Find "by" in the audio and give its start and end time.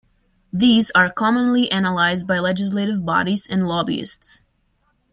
2.25-2.39